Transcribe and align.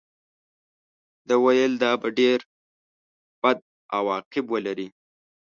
ده 1.27 1.35
ویل 1.43 1.73
دا 1.83 1.91
به 2.01 2.09
ډېر 2.19 2.39
بد 3.41 3.57
عواقب 3.95 4.45
ولري. 4.53 4.87